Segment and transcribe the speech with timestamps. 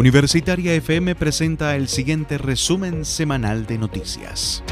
[0.00, 4.64] Universitaria FM presenta el siguiente resumen semanal de noticias.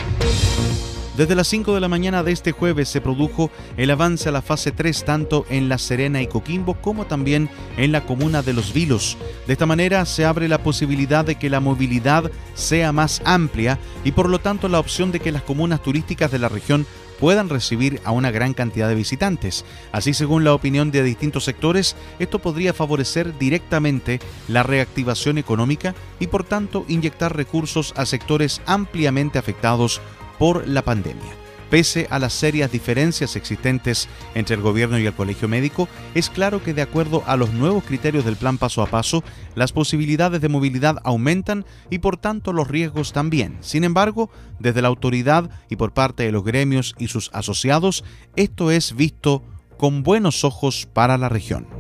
[1.19, 4.41] Desde las 5 de la mañana de este jueves se produjo el avance a la
[4.41, 8.73] fase 3 tanto en La Serena y Coquimbo como también en la comuna de Los
[8.73, 9.19] Vilos.
[9.49, 14.13] De esta manera se abre la posibilidad de que la movilidad sea más amplia y
[14.13, 16.87] por lo tanto la opción de que las comunas turísticas de la región
[17.19, 19.65] puedan recibir a una gran cantidad de visitantes.
[19.91, 26.29] Así, según la opinión de distintos sectores, esto podría favorecer directamente la reactivación económica y
[26.29, 30.01] por tanto inyectar recursos a sectores ampliamente afectados
[30.39, 31.39] por la pandemia.
[31.71, 36.63] Pese a las serias diferencias existentes entre el gobierno y el colegio médico, es claro
[36.63, 39.23] que de acuerdo a los nuevos criterios del plan paso a paso,
[39.55, 43.59] las posibilidades de movilidad aumentan y por tanto los riesgos también.
[43.61, 48.03] Sin embargo, desde la autoridad y por parte de los gremios y sus asociados,
[48.35, 49.43] esto es visto
[49.77, 51.78] con buenos ojos para la región.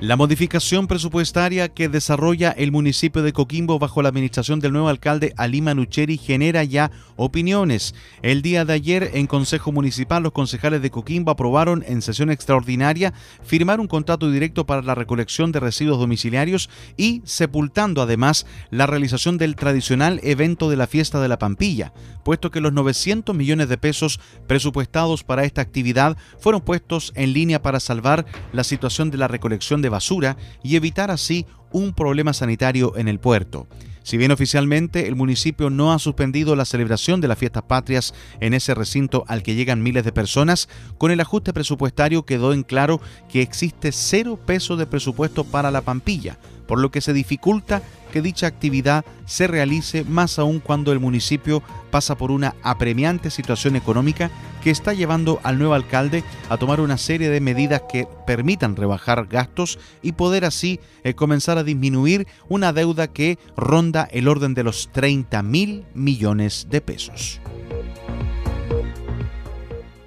[0.00, 5.34] La modificación presupuestaria que desarrolla el municipio de Coquimbo bajo la administración del nuevo alcalde
[5.36, 7.96] Alima Nucheri genera ya opiniones.
[8.22, 13.12] El día de ayer en Consejo Municipal los concejales de Coquimbo aprobaron en sesión extraordinaria
[13.42, 19.36] firmar un contrato directo para la recolección de residuos domiciliarios y sepultando además la realización
[19.36, 21.92] del tradicional evento de la fiesta de la Pampilla,
[22.22, 27.62] puesto que los 900 millones de pesos presupuestados para esta actividad fueron puestos en línea
[27.62, 32.96] para salvar la situación de la recolección de basura y evitar así un problema sanitario
[32.96, 33.66] en el puerto.
[34.08, 38.54] Si bien oficialmente el municipio no ha suspendido la celebración de las fiestas patrias en
[38.54, 43.02] ese recinto al que llegan miles de personas, con el ajuste presupuestario quedó en claro
[43.28, 48.22] que existe cero peso de presupuesto para la Pampilla, por lo que se dificulta que
[48.22, 54.30] dicha actividad se realice más aún cuando el municipio pasa por una apremiante situación económica
[54.62, 59.26] que está llevando al nuevo alcalde a tomar una serie de medidas que permitan rebajar
[59.26, 64.64] gastos y poder así eh, comenzar a disminuir una deuda que ronda el orden de
[64.64, 67.40] los 30 mil millones de pesos.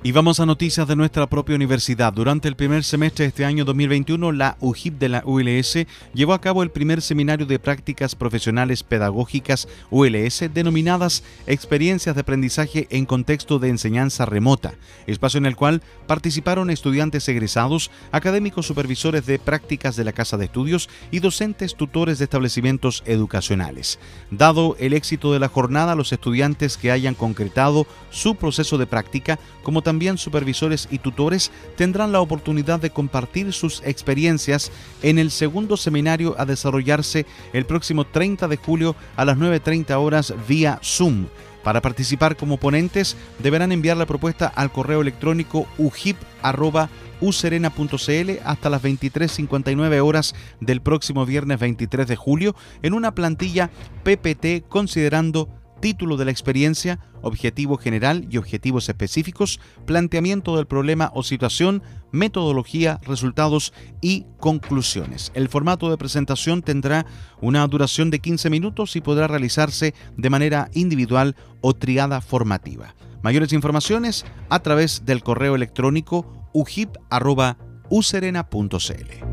[0.03, 2.11] Y vamos a noticias de nuestra propia universidad.
[2.11, 5.85] Durante el primer semestre de este año 2021, la UJIP de la ULS
[6.15, 12.87] llevó a cabo el primer seminario de prácticas profesionales pedagógicas ULS denominadas Experiencias de Aprendizaje
[12.89, 14.73] en Contexto de Enseñanza Remota,
[15.05, 20.45] espacio en el cual participaron estudiantes egresados, académicos supervisores de prácticas de la Casa de
[20.45, 23.99] Estudios y docentes tutores de establecimientos educacionales.
[24.31, 29.37] Dado el éxito de la jornada, los estudiantes que hayan concretado su proceso de práctica,
[29.61, 34.71] como también también supervisores y tutores tendrán la oportunidad de compartir sus experiencias
[35.03, 40.33] en el segundo seminario a desarrollarse el próximo 30 de julio a las 9.30 horas
[40.47, 41.25] vía Zoom.
[41.61, 50.05] Para participar como ponentes deberán enviar la propuesta al correo electrónico ujip.userena.cl hasta las 23.59
[50.05, 53.69] horas del próximo viernes 23 de julio en una plantilla
[54.05, 55.49] PPT considerando
[55.81, 62.99] título de la experiencia, objetivo general y objetivos específicos, planteamiento del problema o situación, metodología,
[63.03, 65.31] resultados y conclusiones.
[65.35, 67.05] El formato de presentación tendrá
[67.41, 72.95] una duración de 15 minutos y podrá realizarse de manera individual o triada formativa.
[73.21, 79.30] Mayores informaciones a través del correo electrónico ujip.userena.cl.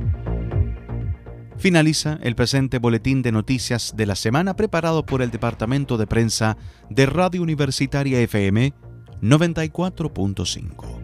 [1.59, 6.57] Finaliza el presente boletín de noticias de la semana preparado por el Departamento de Prensa
[6.89, 8.73] de Radio Universitaria FM
[9.21, 10.98] 94.5.